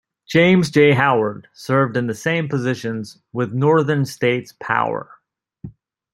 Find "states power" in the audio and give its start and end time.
4.03-5.19